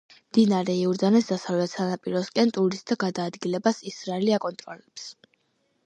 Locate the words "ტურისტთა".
2.57-2.99